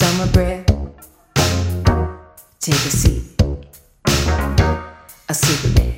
[0.00, 0.32] Expensive
[5.74, 5.89] bill.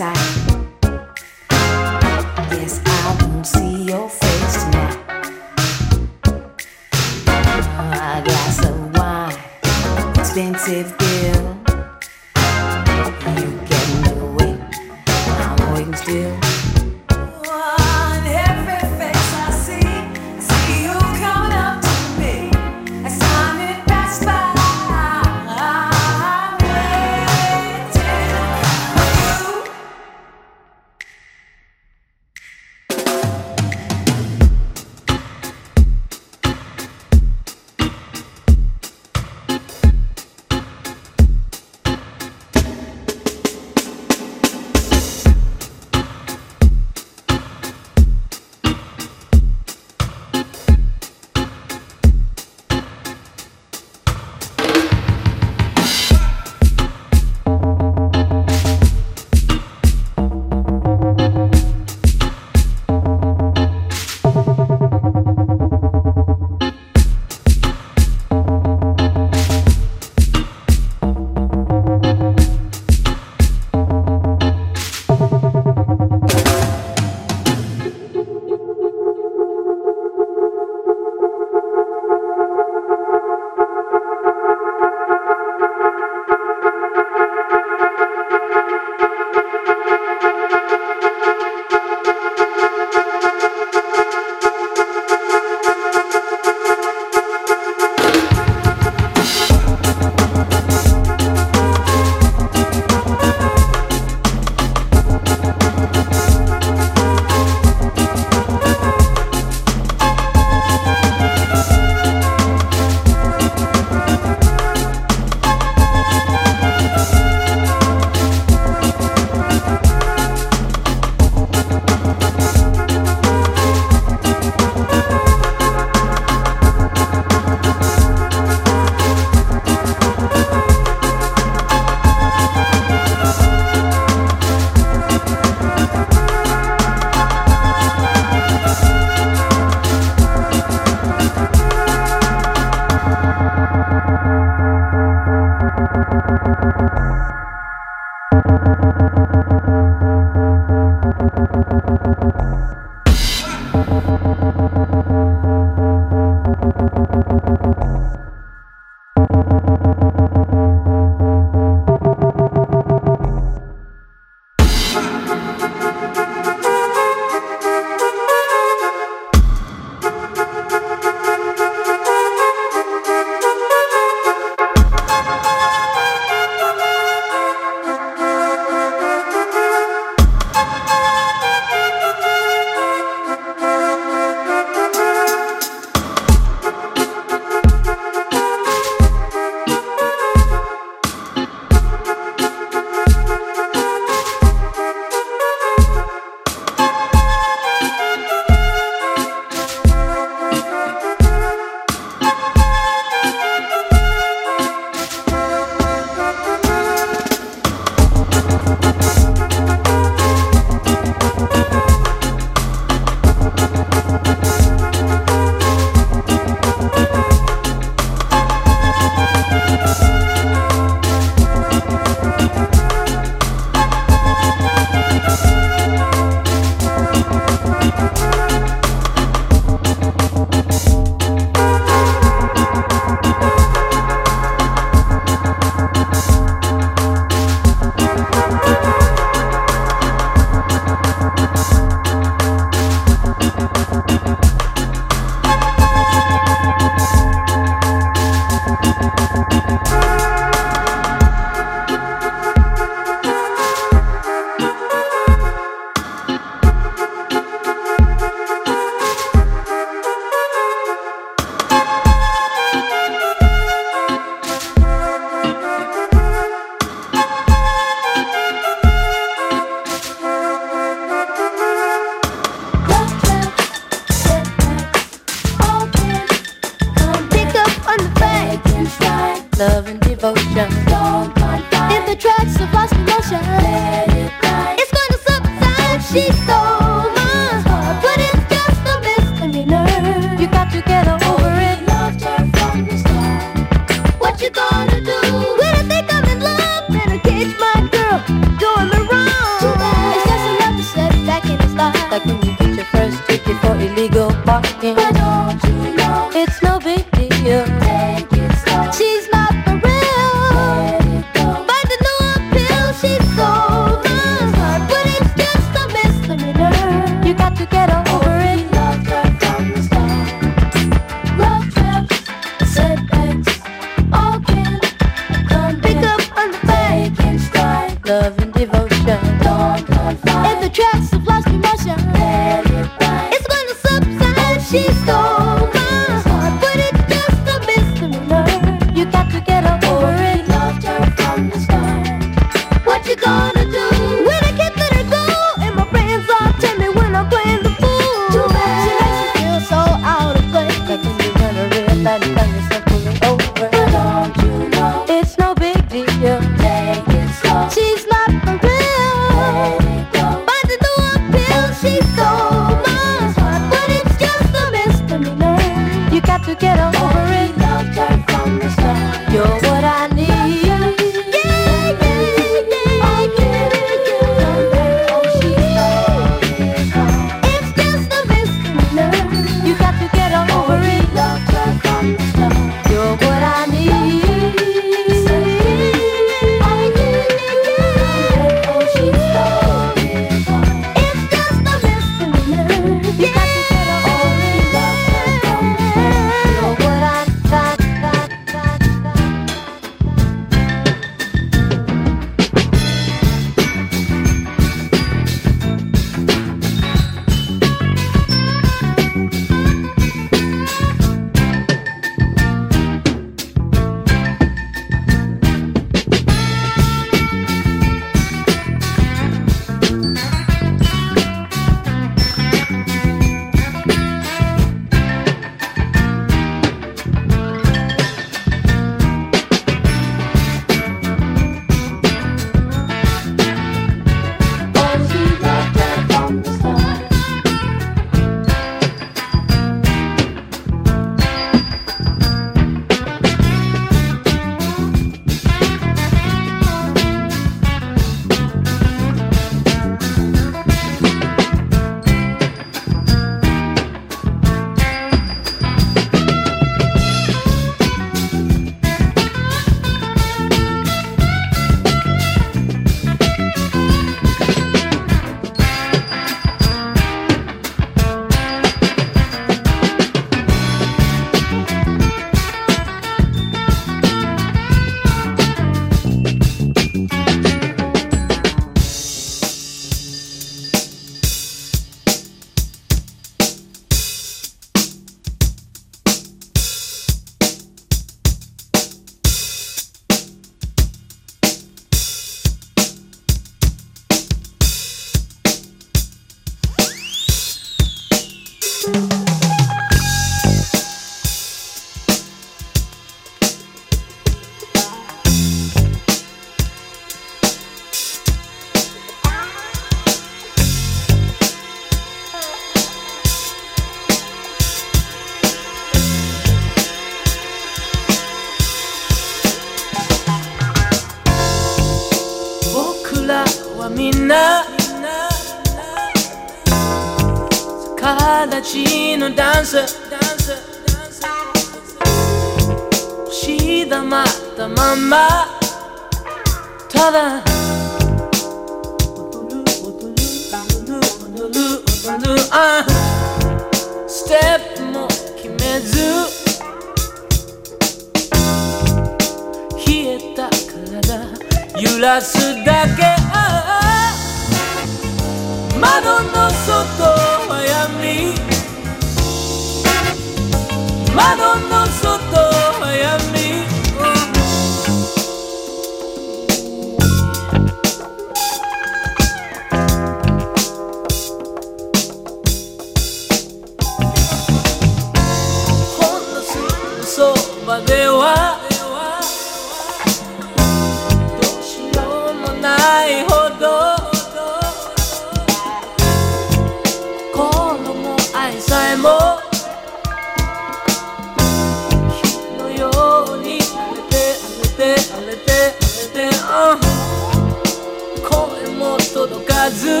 [599.12, 600.00] 届かず。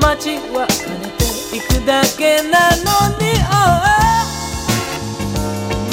[0.00, 1.24] 街は枯れて
[1.56, 2.84] いくだけなの
[3.18, 3.22] に、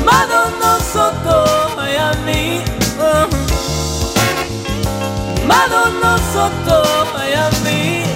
[0.04, 1.00] 窓の外
[1.78, 2.62] は闇、
[5.48, 6.82] 窓の外
[7.14, 8.09] は闇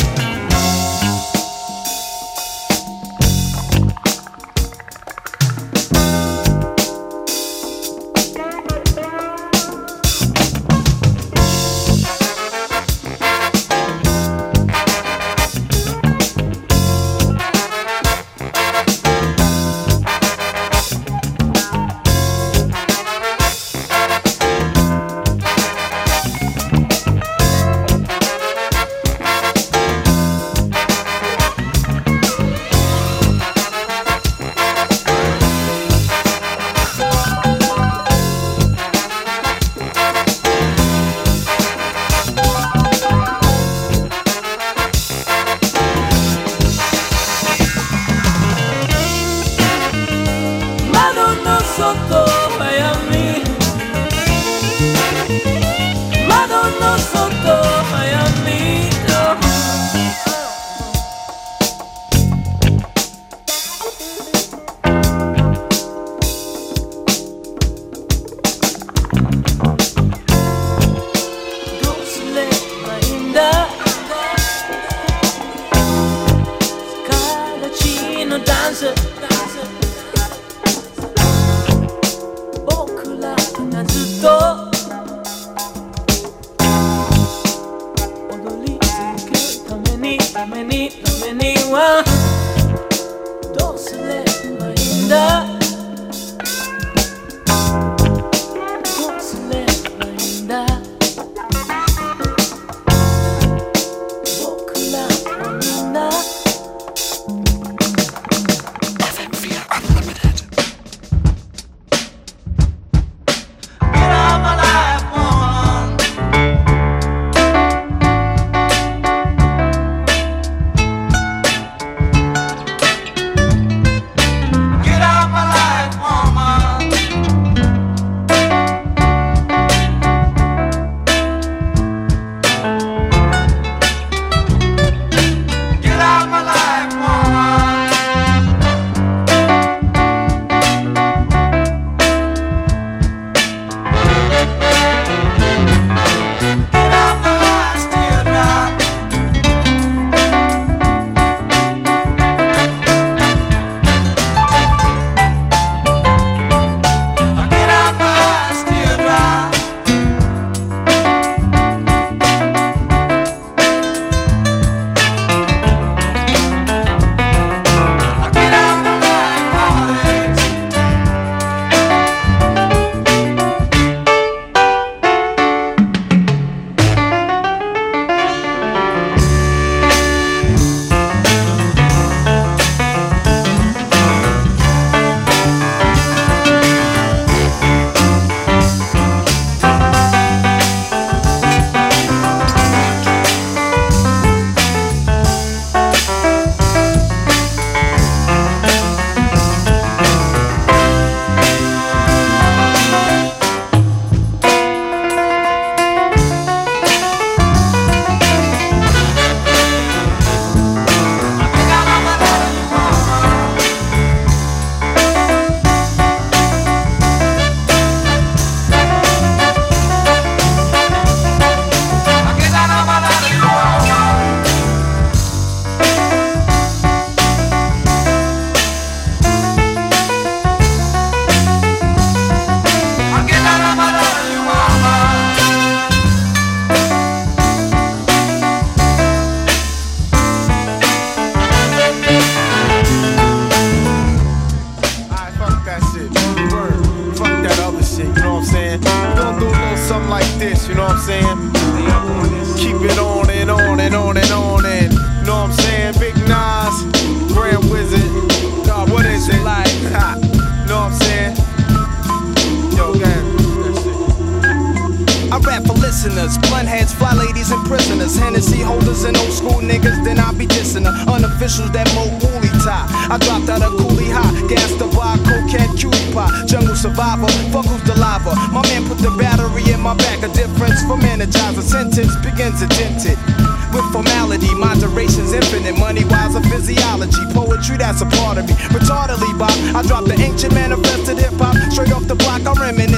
[289.76, 290.54] I dropped the ancient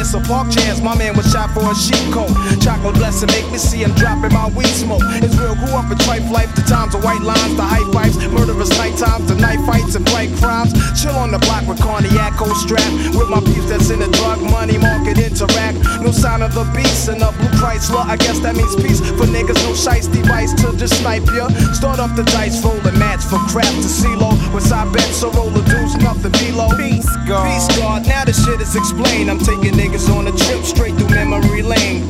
[0.05, 0.81] I reminisce park chance.
[0.81, 2.29] My man was shot for a sheep coat.
[2.61, 5.01] Chocolate blessing make me see him dropping my weed smoke.
[5.23, 6.53] It's real, grew up in trife life.
[6.55, 8.17] The times of white lines, the high pipes.
[8.29, 10.73] Murderous night times, the night fights and bright crimes.
[11.01, 12.85] Chill on the block with cognac, cold strap.
[13.17, 15.81] With my peeps that's in the drug money market interact.
[16.01, 18.05] No sign of the beast and a blue Chrysler.
[18.05, 19.57] I guess that means peace for niggas.
[19.65, 21.49] No shice device to just snipe ya.
[21.73, 24.37] Start up the dice, roll a match for crap to CeeLo.
[24.53, 26.69] With I bet so roll the deuce, nothing below.
[26.77, 27.47] Peace God.
[27.47, 28.05] Peace God.
[28.07, 29.31] Now the shit is explained.
[29.31, 32.03] I'm taking niggas on a trip straight through memory lane.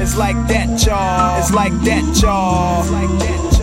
[0.00, 1.38] It's like that, y'all.
[1.38, 2.80] It's like that, y'all.
[2.80, 3.57] It's like that, y'all.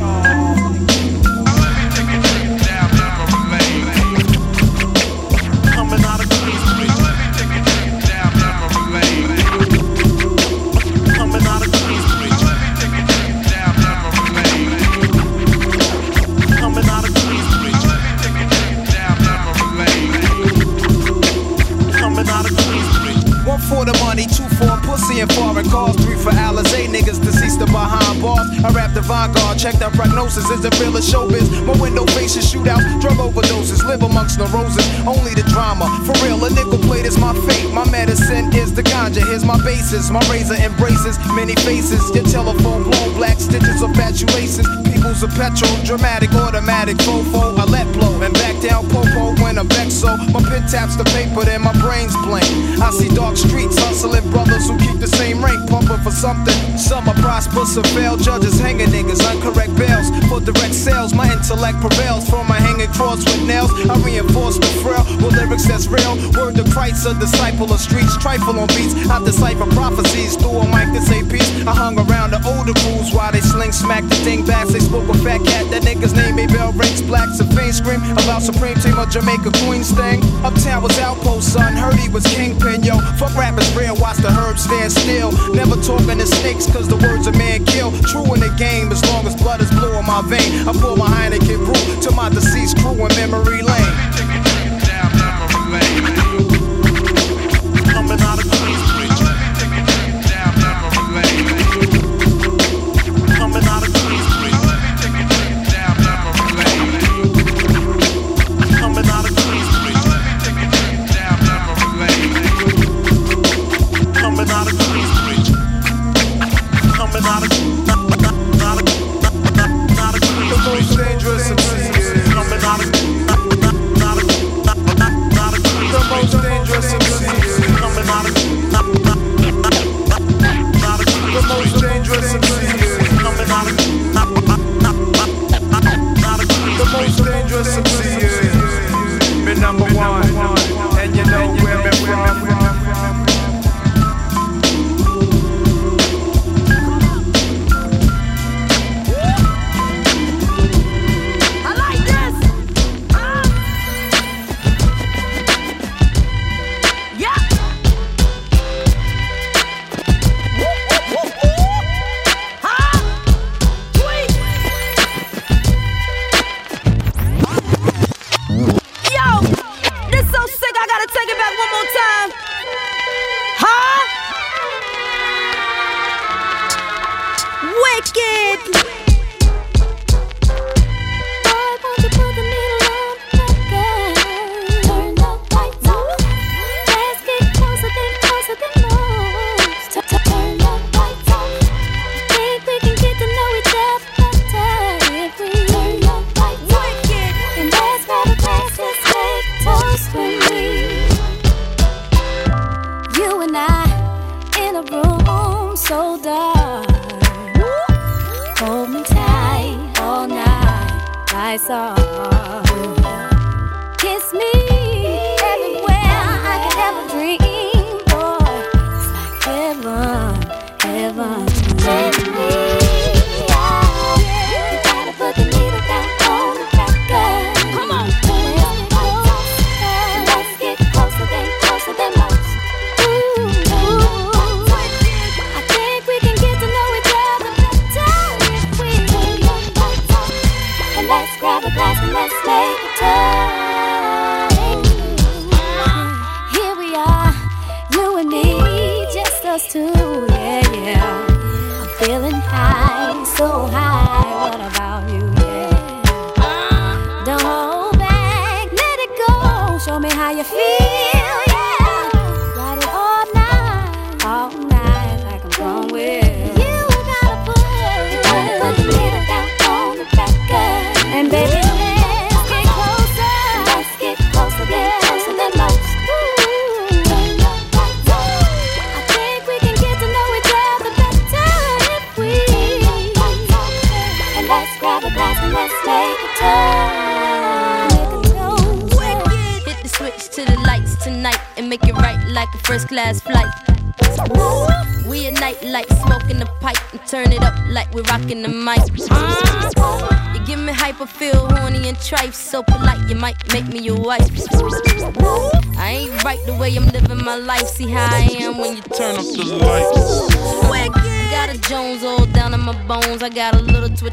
[28.65, 30.49] I rap the vanguard, check that prognosis.
[30.49, 31.65] Is it real as showbiz?
[31.65, 34.85] My window faces shootouts, drug overdoses, live amongst neuroses.
[35.05, 36.43] Only the drama, for real.
[36.45, 37.71] A nickel plate is my fate.
[37.73, 39.25] My medicine is the ganja.
[39.25, 40.09] Here's my basis.
[40.09, 42.01] My razor embraces many faces.
[42.15, 44.67] Your telephone blown black stitches of fatuations.
[44.85, 47.57] People's a petrol, dramatic, automatic, fofo.
[47.57, 49.69] I let blow and back down popo when I'm.
[49.95, 52.45] So my pen taps the paper, then my brain's blank.
[52.81, 56.53] I see dark streets hustling brothers who keep the same rank, pumping for something.
[56.77, 58.17] Some are prosperous some fail.
[58.17, 60.07] Judges hanging niggas, uncorrect bails.
[60.31, 62.29] For direct sales, my intellect prevails.
[62.29, 66.15] From my hanging cross with nails, I reinforce the frail with lyrics that's real.
[66.31, 68.95] Word to Christ, a disciple of streets, trifle on beats.
[69.09, 71.49] I decipher prophecies through a mic that say peace.
[71.67, 74.67] I hung around the older crews while they sling smack the thing back.
[74.67, 78.01] They spoke a fat cat, that nigga's name made bell rings blacks and faint scream
[78.23, 80.23] about Supreme Team of Jamaica Queens thing.
[80.45, 81.73] Uptown was outpost, son.
[81.73, 82.99] Heard he was kingpin, yo.
[83.19, 85.31] Fuck rappers real, watch the herbs stand still.
[85.53, 87.91] Never talking to snakes, cause the words a man kill.
[88.07, 90.67] True in the game, as long as blood is blue in my vein.
[90.67, 94.44] I pour my Heineken brew to my deceased crew in memory lane.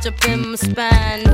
[0.07, 1.27] up in my spine.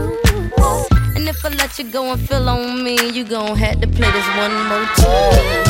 [1.16, 4.10] And if I let you go and feel on me, you gon' have to play
[4.10, 5.67] this one more time.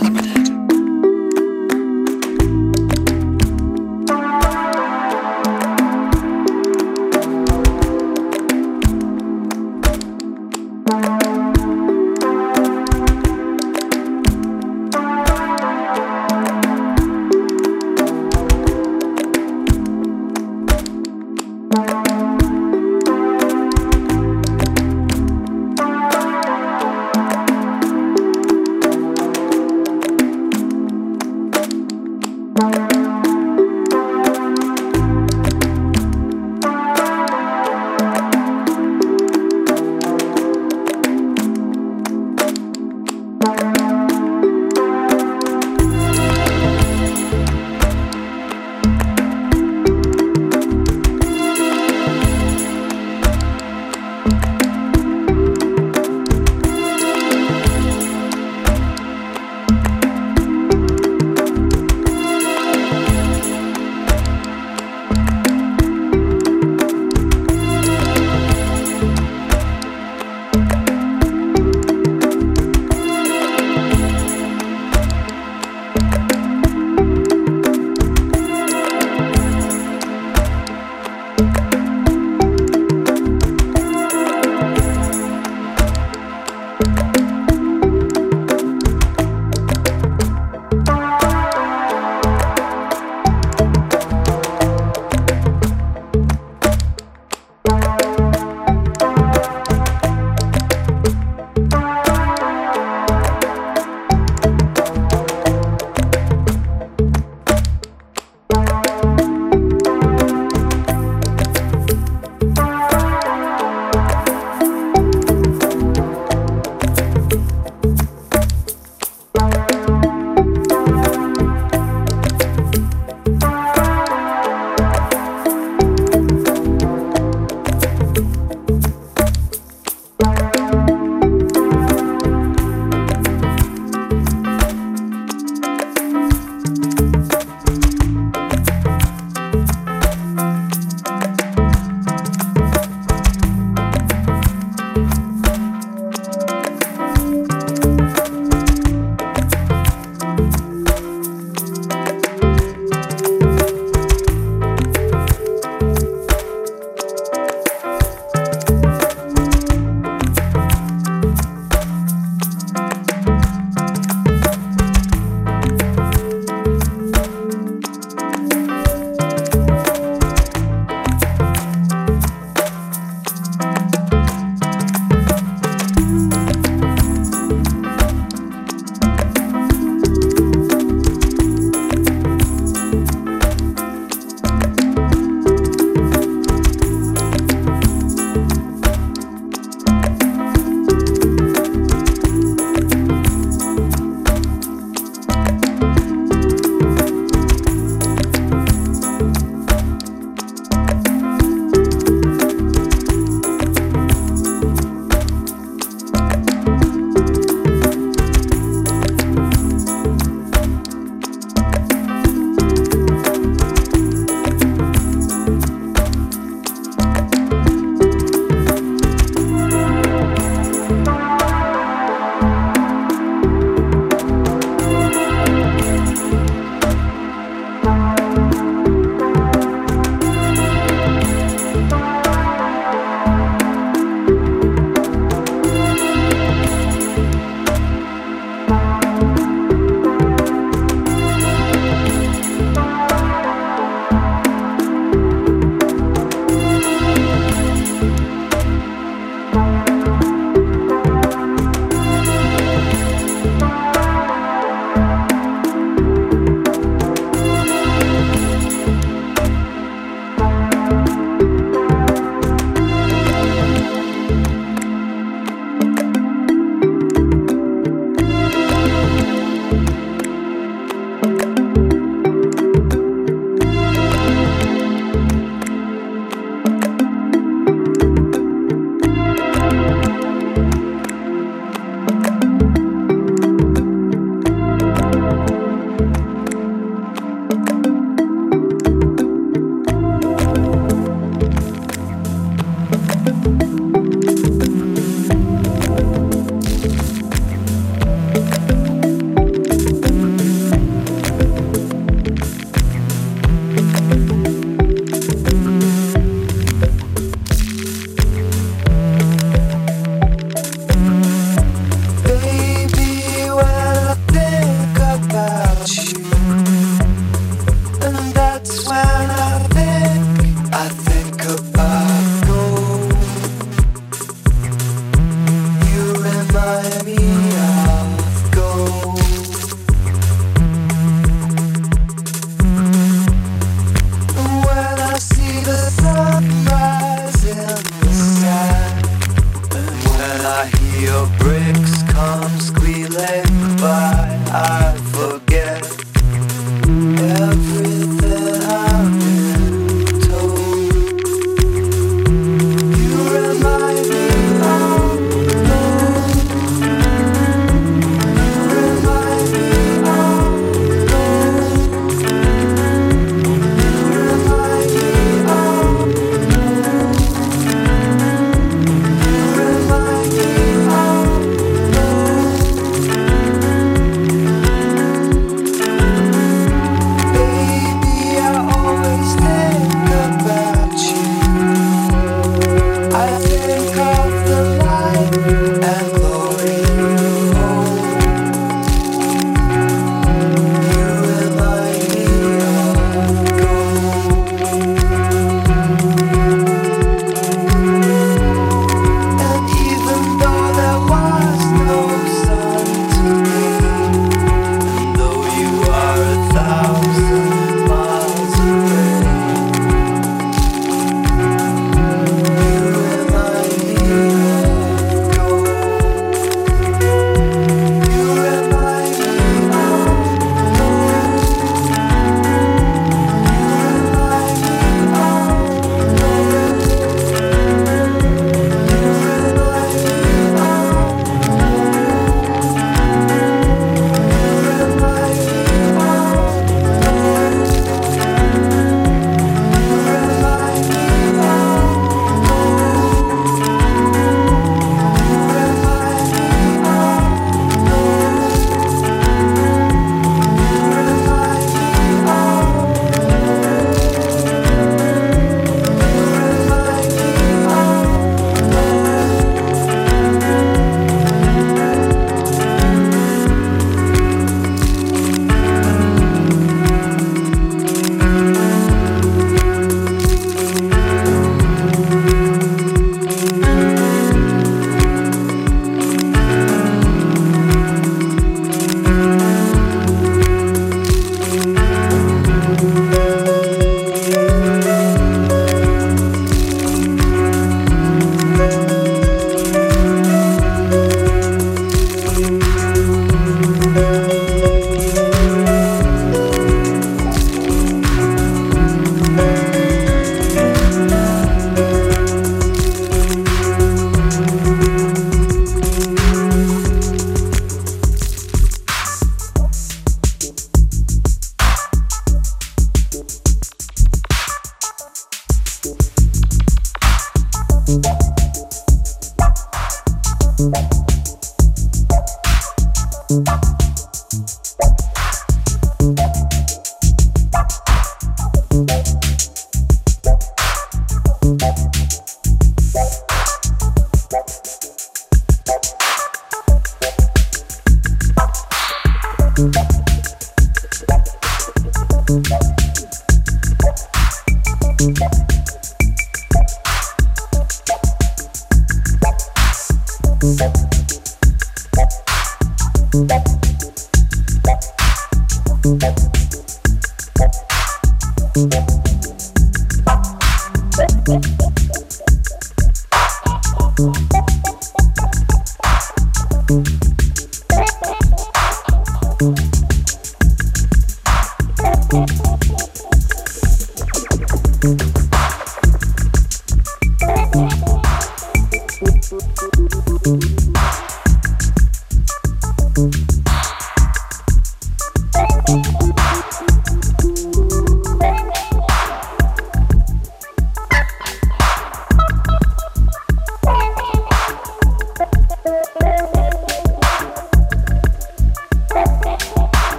[0.00, 0.39] Look at that.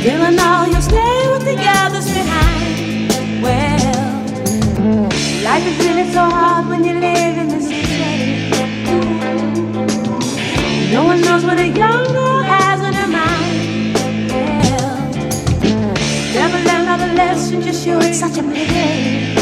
[0.00, 3.12] Still and all you'll stay with the others behind.
[3.42, 5.04] Well,
[5.44, 8.50] life is really so hard when you live in this city.
[10.90, 13.94] No one knows what a young girl has in her mind.
[14.32, 15.04] Well,
[16.32, 19.34] never learn all the lessons you it's such a pity.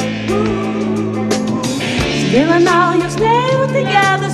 [2.27, 4.28] Still and all you'll stay with the others.